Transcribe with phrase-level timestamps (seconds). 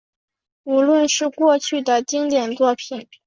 [0.63, 3.07] 无论是过去的经典作品